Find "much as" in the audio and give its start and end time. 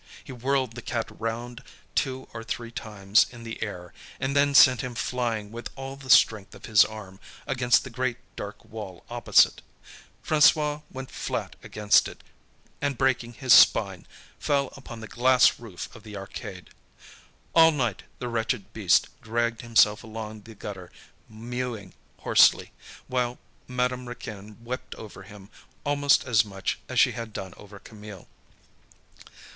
26.43-26.99